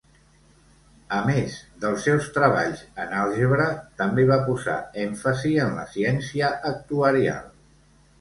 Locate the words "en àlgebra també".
3.03-4.25